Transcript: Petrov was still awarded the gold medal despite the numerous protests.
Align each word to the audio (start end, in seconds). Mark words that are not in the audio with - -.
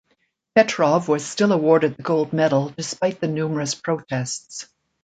Petrov 0.55 1.07
was 1.07 1.23
still 1.23 1.51
awarded 1.51 1.95
the 1.95 2.01
gold 2.01 2.33
medal 2.33 2.73
despite 2.75 3.19
the 3.19 3.27
numerous 3.27 3.75
protests. 3.75 4.67